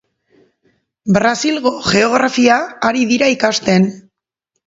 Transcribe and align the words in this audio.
Brasilgo 1.17 1.73
geografia 1.89 2.57
ari 2.89 3.05
dira 3.13 3.31
ikasten. 3.35 3.89